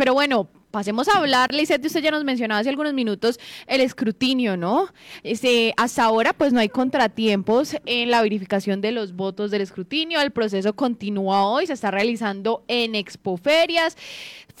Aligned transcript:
Pero 0.00 0.14
bueno, 0.14 0.48
pasemos 0.70 1.08
a 1.08 1.18
hablar, 1.18 1.52
Lizette, 1.52 1.84
usted 1.86 2.02
ya 2.02 2.10
nos 2.10 2.24
mencionaba 2.24 2.60
hace 2.60 2.70
algunos 2.70 2.94
minutos 2.94 3.38
el 3.66 3.80
escrutinio, 3.80 4.56
¿no? 4.56 4.88
Este, 5.22 5.74
hasta 5.76 6.04
ahora 6.04 6.32
pues 6.32 6.52
no 6.52 6.60
hay 6.60 6.68
contratiempos 6.68 7.76
en 7.86 8.10
la 8.10 8.22
verificación 8.22 8.80
de 8.80 8.92
los 8.92 9.14
votos 9.14 9.50
del 9.50 9.62
escrutinio, 9.62 10.20
el 10.20 10.30
proceso 10.30 10.74
continúa 10.74 11.46
hoy, 11.46 11.66
se 11.66 11.72
está 11.72 11.90
realizando 11.90 12.64
en 12.68 12.94
expoferias, 12.94 13.96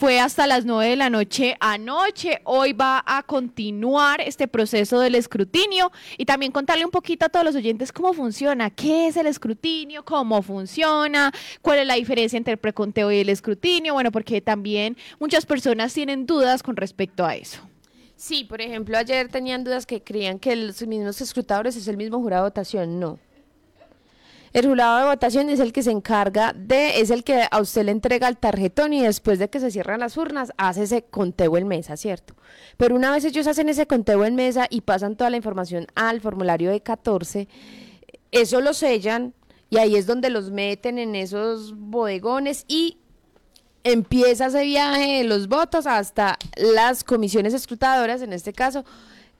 fue 0.00 0.18
hasta 0.18 0.46
las 0.46 0.64
nueve 0.64 0.92
de 0.92 0.96
la 0.96 1.10
noche 1.10 1.58
anoche, 1.60 2.40
hoy 2.44 2.72
va 2.72 3.04
a 3.04 3.22
continuar 3.22 4.22
este 4.22 4.48
proceso 4.48 4.98
del 4.98 5.14
escrutinio. 5.14 5.92
Y 6.16 6.24
también 6.24 6.52
contarle 6.52 6.86
un 6.86 6.90
poquito 6.90 7.26
a 7.26 7.28
todos 7.28 7.44
los 7.44 7.54
oyentes 7.54 7.92
cómo 7.92 8.14
funciona, 8.14 8.70
qué 8.70 9.08
es 9.08 9.18
el 9.18 9.26
escrutinio, 9.26 10.02
cómo 10.02 10.40
funciona, 10.40 11.30
cuál 11.60 11.80
es 11.80 11.86
la 11.86 11.96
diferencia 11.96 12.38
entre 12.38 12.52
el 12.52 12.58
preconteo 12.58 13.12
y 13.12 13.18
el 13.18 13.28
escrutinio, 13.28 13.92
bueno, 13.92 14.10
porque 14.10 14.40
también 14.40 14.96
muchas 15.18 15.44
personas 15.44 15.92
tienen 16.00 16.24
dudas 16.24 16.62
con 16.62 16.76
respecto 16.76 17.26
a 17.26 17.36
eso. 17.36 17.60
Sí, 18.16 18.44
por 18.44 18.62
ejemplo, 18.62 18.96
ayer 18.96 19.28
tenían 19.28 19.64
dudas 19.64 19.84
que 19.84 20.02
creían 20.02 20.38
que 20.38 20.56
los 20.56 20.80
mismos 20.86 21.20
escrutadores 21.20 21.76
es 21.76 21.88
el 21.88 21.98
mismo 21.98 22.18
jurado 22.20 22.44
de 22.44 22.48
votación. 22.48 22.98
No. 22.98 23.18
El 24.54 24.66
jurado 24.66 24.98
de 25.00 25.04
votación 25.04 25.50
es 25.50 25.60
el 25.60 25.74
que 25.74 25.82
se 25.82 25.90
encarga 25.90 26.54
de, 26.54 27.02
es 27.02 27.10
el 27.10 27.22
que 27.22 27.44
a 27.50 27.60
usted 27.60 27.84
le 27.84 27.92
entrega 27.92 28.28
el 28.28 28.38
tarjetón 28.38 28.94
y 28.94 29.02
después 29.02 29.38
de 29.38 29.50
que 29.50 29.60
se 29.60 29.70
cierran 29.70 30.00
las 30.00 30.16
urnas, 30.16 30.52
hace 30.56 30.84
ese 30.84 31.02
conteo 31.02 31.58
en 31.58 31.68
mesa, 31.68 31.98
¿cierto? 31.98 32.34
Pero 32.78 32.96
una 32.96 33.12
vez 33.12 33.26
ellos 33.26 33.46
hacen 33.46 33.68
ese 33.68 33.86
conteo 33.86 34.24
en 34.24 34.36
mesa 34.36 34.68
y 34.70 34.80
pasan 34.80 35.16
toda 35.16 35.28
la 35.28 35.36
información 35.36 35.86
al 35.96 36.22
formulario 36.22 36.70
de 36.70 36.80
14, 36.80 37.46
eso 38.30 38.62
lo 38.62 38.72
sellan 38.72 39.34
y 39.68 39.76
ahí 39.76 39.96
es 39.96 40.06
donde 40.06 40.30
los 40.30 40.50
meten 40.50 40.96
en 40.98 41.14
esos 41.14 41.74
bodegones 41.76 42.64
y 42.68 42.96
empieza 43.84 44.46
ese 44.46 44.62
viaje 44.62 45.18
de 45.18 45.24
los 45.24 45.48
votos 45.48 45.86
hasta 45.86 46.38
las 46.56 47.04
comisiones 47.04 47.54
escrutadoras, 47.54 48.22
en 48.22 48.32
este 48.32 48.52
caso, 48.52 48.84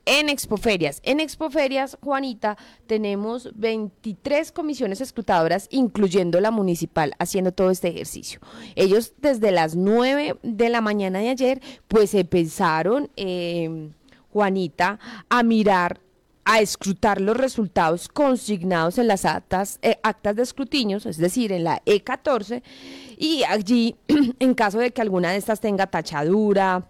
en 0.06 0.28
Expoferias. 0.28 1.00
En 1.05 1.20
Expoferias, 1.20 1.98
Juanita, 2.00 2.56
tenemos 2.86 3.50
23 3.55 4.50
comisiones 4.52 5.00
escrutadoras, 5.00 5.68
incluyendo 5.70 6.41
la 6.41 6.50
municipal, 6.50 7.12
haciendo 7.18 7.52
todo 7.52 7.70
este 7.70 7.88
ejercicio. 7.88 8.41
Ellos 8.74 9.12
desde 9.18 9.52
las 9.52 9.77
9 9.77 10.38
de 10.42 10.68
la 10.68 10.80
mañana 10.80 11.20
de 11.20 11.28
ayer, 11.28 11.61
pues 11.86 12.14
empezaron, 12.14 13.11
eh, 13.16 13.91
Juanita, 14.33 14.98
a 15.28 15.42
mirar 15.42 16.00
a 16.44 16.60
escrutar 16.60 17.20
los 17.20 17.36
resultados 17.36 18.08
consignados 18.08 18.98
en 18.98 19.08
las 19.08 19.24
actas, 19.24 19.78
eh, 19.83 19.98
actas 20.02 20.36
de 20.36 20.42
escrutinios, 20.42 21.06
es 21.06 21.16
decir, 21.16 21.52
en 21.52 21.64
la 21.64 21.83
E14, 21.84 22.62
y 23.16 23.42
allí, 23.44 23.96
en 24.38 24.55
caso 24.55 24.78
de 24.78 24.92
que 24.92 25.02
alguna 25.02 25.30
de 25.33 25.36
estas 25.36 25.61
tenga 25.61 25.86
tachadura, 25.86 26.86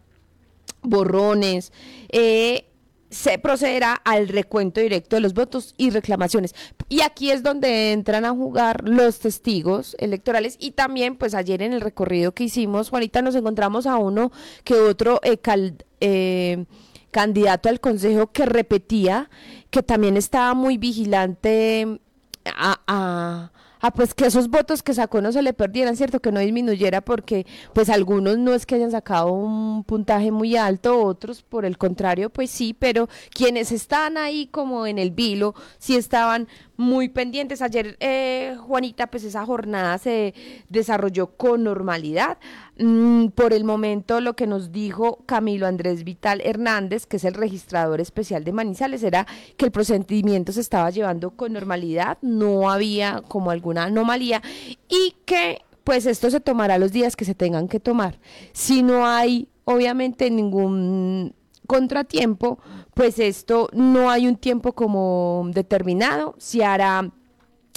borrones, 0.82 1.72
eh, 2.10 2.66
se 3.10 3.38
procederá 3.38 3.94
al 3.94 4.28
recuento 4.28 4.80
directo 4.80 5.16
de 5.16 5.20
los 5.20 5.34
votos 5.34 5.74
y 5.76 5.90
reclamaciones. 5.90 6.54
Y 6.88 7.02
aquí 7.02 7.32
es 7.32 7.42
donde 7.42 7.92
entran 7.92 8.24
a 8.24 8.30
jugar 8.30 8.88
los 8.88 9.18
testigos 9.18 9.96
electorales 9.98 10.56
y 10.60 10.72
también, 10.72 11.16
pues 11.16 11.34
ayer 11.34 11.60
en 11.62 11.72
el 11.72 11.80
recorrido 11.80 12.32
que 12.32 12.44
hicimos, 12.44 12.88
Juanita, 12.88 13.20
nos 13.20 13.34
encontramos 13.34 13.86
a 13.86 13.96
uno 13.96 14.30
que 14.62 14.74
otro 14.74 15.20
eh, 15.22 16.64
candidato 17.10 17.68
al 17.68 17.80
consejo 17.80 18.32
que 18.32 18.46
repetía 18.46 19.30
que 19.70 19.82
también 19.82 20.16
estaba 20.16 20.54
muy 20.54 20.78
vigilante 20.78 22.00
a 22.44 23.50
ah, 23.80 23.90
pues 23.90 24.14
que 24.14 24.26
esos 24.26 24.48
votos 24.48 24.82
que 24.82 24.94
sacó 24.94 25.20
no 25.20 25.32
se 25.32 25.42
le 25.42 25.52
perdieran, 25.52 25.96
¿cierto? 25.96 26.20
Que 26.20 26.32
no 26.32 26.40
disminuyera 26.40 27.00
porque 27.00 27.46
pues 27.72 27.88
algunos 27.88 28.38
no 28.38 28.54
es 28.54 28.66
que 28.66 28.74
hayan 28.74 28.90
sacado 28.90 29.32
un 29.32 29.84
puntaje 29.84 30.30
muy 30.30 30.56
alto, 30.56 31.02
otros 31.02 31.42
por 31.42 31.64
el 31.64 31.78
contrario, 31.78 32.30
pues 32.30 32.50
sí, 32.50 32.74
pero 32.78 33.08
quienes 33.30 33.72
están 33.72 34.16
ahí 34.16 34.46
como 34.46 34.86
en 34.86 34.98
el 34.98 35.10
vilo, 35.10 35.54
sí 35.78 35.96
estaban 35.96 36.48
muy 36.80 37.10
pendientes. 37.10 37.60
Ayer, 37.60 37.96
eh, 38.00 38.56
Juanita, 38.58 39.06
pues 39.08 39.22
esa 39.22 39.44
jornada 39.44 39.98
se 39.98 40.34
desarrolló 40.68 41.28
con 41.36 41.62
normalidad. 41.62 42.38
Mm, 42.78 43.26
por 43.28 43.52
el 43.52 43.64
momento, 43.64 44.20
lo 44.20 44.34
que 44.34 44.46
nos 44.46 44.72
dijo 44.72 45.18
Camilo 45.26 45.66
Andrés 45.66 46.04
Vital 46.04 46.40
Hernández, 46.42 47.06
que 47.06 47.18
es 47.18 47.24
el 47.24 47.34
registrador 47.34 48.00
especial 48.00 48.44
de 48.44 48.52
Manizales, 48.52 49.02
era 49.02 49.26
que 49.58 49.66
el 49.66 49.70
procedimiento 49.70 50.52
se 50.52 50.62
estaba 50.62 50.88
llevando 50.88 51.32
con 51.32 51.52
normalidad, 51.52 52.16
no 52.22 52.70
había 52.70 53.22
como 53.28 53.50
alguna 53.50 53.84
anomalía 53.84 54.42
y 54.88 55.14
que 55.26 55.58
pues 55.84 56.06
esto 56.06 56.30
se 56.30 56.40
tomará 56.40 56.78
los 56.78 56.92
días 56.92 57.14
que 57.14 57.26
se 57.26 57.34
tengan 57.34 57.68
que 57.68 57.80
tomar. 57.80 58.18
Si 58.52 58.82
no 58.82 59.06
hay, 59.06 59.48
obviamente, 59.64 60.30
ningún 60.30 61.34
contratiempo, 61.70 62.58
pues 62.94 63.20
esto 63.20 63.68
no 63.72 64.10
hay 64.10 64.26
un 64.26 64.36
tiempo 64.36 64.72
como 64.72 65.48
determinado, 65.54 66.34
se 66.36 66.64
hará 66.64 67.08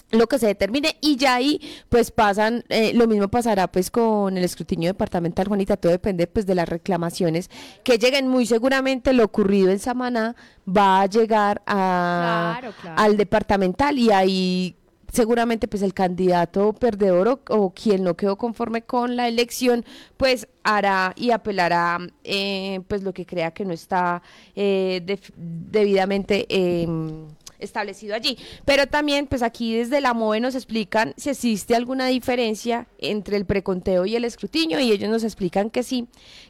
lo 0.10 0.28
que 0.28 0.40
se 0.40 0.48
determine 0.48 0.98
y 1.00 1.16
ya 1.16 1.36
ahí 1.36 1.62
pues 1.90 2.10
pasan 2.10 2.64
eh, 2.70 2.94
lo 2.94 3.08
mismo 3.08 3.28
pasará 3.28 3.68
pues 3.68 3.92
con 3.92 4.38
el 4.38 4.44
escrutinio 4.44 4.90
departamental 4.90 5.48
Juanita 5.48 5.76
todo 5.76 5.92
depende 5.92 6.28
pues 6.28 6.46
de 6.46 6.56
las 6.56 6.70
reclamaciones 6.70 7.50
que 7.84 7.98
lleguen. 7.98 8.28
Muy 8.28 8.46
seguramente 8.46 9.14
lo 9.14 9.26
ocurrido 9.26 9.72
en 9.72 9.80
Samaná 9.80 10.36
va 10.68 11.02
a 11.02 11.06
llegar 11.06 11.62
a, 11.66 12.62
al 12.96 13.18
departamental 13.18 13.98
y 13.98 14.12
ahí 14.12 14.76
seguramente 15.14 15.68
pues 15.68 15.84
el 15.84 15.94
candidato 15.94 16.74
perdedor 16.74 17.40
o, 17.50 17.74
quien 17.74 18.04
no 18.04 18.16
quedó 18.16 18.38
conforme 18.38 18.82
con 18.82 19.16
la 19.16 19.28
elección 19.28 19.86
pues 20.18 20.48
hará 20.64 21.14
y 21.16 21.30
apelará 21.30 22.00
eh, 22.24 22.82
pues 22.88 23.04
lo 23.04 23.14
que 23.14 23.26
crea 23.26 23.52
que 23.52 23.64
no 23.64 23.74
está 23.74 24.24
eh, 24.56 25.02
debidamente 25.38 26.48
em, 26.50 27.28
establecido 27.64 28.16
allí. 28.16 28.38
Pero 28.66 28.88
también, 28.88 29.28
pues 29.28 29.42
aquí 29.42 29.76
desde 29.76 30.02
la 30.02 30.14
MOVE 30.14 30.40
nos 30.40 30.56
explican 30.56 31.14
si 31.18 31.30
existe 31.30 31.76
alguna 31.76 32.08
diferencia 32.08 32.88
entre 33.00 33.38
el 33.38 33.46
preconteo 33.46 34.06
y 34.06 34.16
el 34.16 34.26
escrutinio 34.26 34.80
y 34.80 34.92
ellos 34.92 35.10
nos 35.10 35.24
explican 35.24 35.70
que 35.70 35.84
sí, 35.84 36.08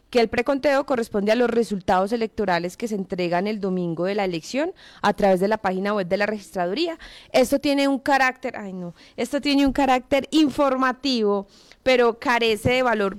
que 0.10 0.20
el 0.20 0.28
preconteo 0.28 0.86
corresponde 0.86 1.32
a 1.32 1.36
los 1.36 1.50
resultados 1.50 2.12
electorales 2.12 2.78
que 2.78 2.88
se 2.88 2.96
entregan 2.96 3.48
el 3.48 3.60
domingo 3.60 4.06
de 4.06 4.16
la 4.16 4.26
elección 4.26 4.72
a 5.02 5.14
través 5.14 5.40
de 5.40 5.48
la 5.48 5.58
página 5.58 5.94
web 5.94 6.08
de 6.08 6.18
la 6.18 6.26
registraduría. 6.26 7.00
Esto 7.32 7.60
tiene 7.60 7.88
un 7.88 7.98
carácter, 7.98 8.56
ay 8.58 8.74
no, 8.74 8.94
esto 9.18 9.42
tiene 9.42 9.66
un 9.66 9.74
carácter 9.74 10.28
informativo, 10.32 11.48
pero 11.82 12.20
carece 12.20 12.74
de 12.74 12.84
valor 12.84 13.18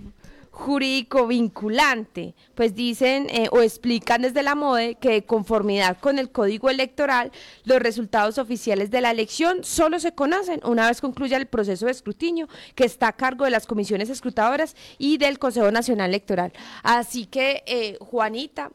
jurídico 0.54 1.26
vinculante, 1.26 2.37
pues 2.54 2.76
dicen 2.76 3.26
eh, 3.28 3.48
o 3.50 3.60
explican 3.60 4.22
desde 4.22 4.44
la 4.44 4.54
MODE 4.54 4.94
que 4.94 5.10
de 5.10 5.25
conformidad 5.25 5.98
con 5.98 6.20
el 6.20 6.31
código 6.31 6.70
electoral, 6.70 7.32
los 7.65 7.81
resultados 7.81 8.38
oficiales 8.38 8.92
de 8.92 9.00
la 9.00 9.10
elección 9.10 9.65
solo 9.65 9.98
se 9.98 10.15
conocen 10.15 10.60
una 10.65 10.87
vez 10.87 11.00
concluya 11.00 11.38
el 11.38 11.47
proceso 11.47 11.87
de 11.87 11.92
escrutinio 11.92 12.48
que 12.76 12.84
está 12.84 13.09
a 13.09 13.12
cargo 13.12 13.44
de 13.44 13.50
las 13.50 13.66
comisiones 13.66 14.10
escrutadoras 14.10 14.76
y 14.97 15.19
del 15.19 15.41
Consejo 15.41 15.72
Nacional 15.72 16.10
Electoral. 16.10 16.53
Así 16.84 17.26
que, 17.26 17.65
eh, 17.66 17.98
Juanita, 18.00 18.71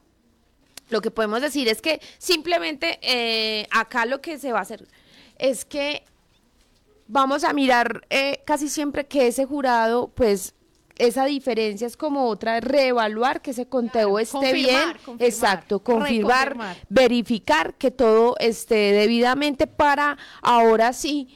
lo 0.90 1.00
que 1.00 1.12
podemos 1.12 1.42
decir 1.42 1.70
es 1.70 1.82
que 1.82 2.02
simplemente 2.18 3.00
eh, 3.02 3.68
acá 3.72 4.06
lo 4.06 4.20
que 4.20 4.38
se 4.38 4.52
va 4.52 4.60
a 4.60 4.64
hacer 4.64 4.86
es 5.38 5.64
que 5.64 6.04
vamos 7.08 7.46
a 7.46 7.54
mirar 7.54 8.06
casi 8.46 8.68
siempre 8.68 9.08
que 9.08 9.28
ese 9.28 9.46
jurado, 9.46 10.10
pues, 10.14 10.56
esa 11.00 11.26
diferencia 11.26 11.88
es 11.88 11.98
como 11.98 12.28
otra, 12.28 12.60
reevaluar 12.60 13.42
que 13.42 13.52
ese 13.52 13.66
conteo 13.66 14.20
esté 14.20 14.54
bien, 14.54 14.94
exacto, 15.20 15.80
confirmar, 15.80 16.56
verificar 16.90 17.74
que 17.76 17.90
todo 17.90 18.36
esté 18.40 18.92
debidamente 18.92 19.66
para 19.66 20.18
ahora 20.42 20.94
sí 20.94 21.30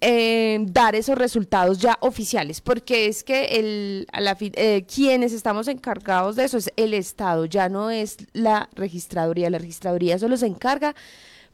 eh, 0.00 0.58
dar 0.60 0.94
esos 0.94 1.18
resultados 1.18 1.78
ya 1.78 1.98
oficiales, 2.00 2.60
porque 2.60 3.06
es 3.06 3.24
que 3.24 3.44
el, 3.58 4.06
eh, 4.54 4.84
quienes 4.92 5.32
estamos 5.32 5.68
encargados 5.68 6.36
de 6.36 6.44
eso 6.44 6.56
es 6.56 6.72
el 6.76 6.94
Estado, 6.94 7.46
ya 7.46 7.68
no 7.68 7.90
es 7.90 8.16
la 8.32 8.68
registraduría, 8.74 9.50
la 9.50 9.58
registraduría 9.58 10.18
solo 10.18 10.36
se 10.36 10.46
encarga 10.46 10.94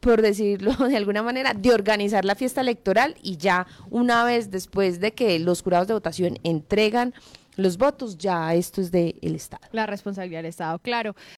por 0.05 0.21
decirlo 0.21 0.71
de 0.87 0.95
alguna 0.95 1.23
manera, 1.23 1.55
de 1.55 1.73
organizar 1.73 2.25
la 2.25 2.35
fiesta 2.35 2.61
electoral 2.61 3.15
y 3.23 3.37
ya 3.37 3.65
una 3.89 4.23
vez 4.23 4.51
después 4.51 4.99
de 4.99 5.13
que 5.13 5.39
los 5.39 5.63
jurados 5.63 5.87
de 5.87 5.95
votación 5.95 6.37
entregan 6.43 7.15
los 7.55 7.77
votos, 7.77 8.17
ya 8.17 8.53
esto 8.53 8.81
es 8.81 8.91
del 8.91 9.15
Estado. 9.21 9.65
La 9.71 9.87
responsabilidad 9.87 10.39
del 10.39 10.49
Estado, 10.49 10.77
claro. 10.77 11.15